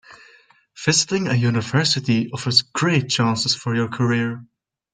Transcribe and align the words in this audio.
Visiting 0.83 1.27
a 1.27 1.35
university 1.35 2.27
offers 2.33 2.63
great 2.63 3.07
chances 3.07 3.53
for 3.53 3.75
your 3.75 3.87
career. 3.87 4.43